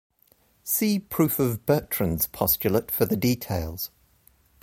[0.63, 3.91] See proof of Bertrand's postulate for the details.